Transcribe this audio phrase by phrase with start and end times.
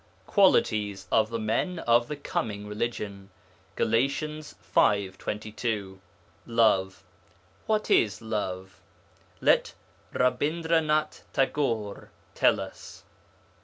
[0.25, 3.29] QUALITIES OF THE MEN OF THE COMING RELIGION
[3.75, 3.87] (Gal.
[3.89, 5.11] v.
[5.11, 6.01] 22)
[6.45, 6.55] 1.
[6.55, 7.03] Love.
[7.67, 8.81] What is love?
[9.41, 9.75] Let
[10.11, 13.03] Rabindranath Tagore tell us.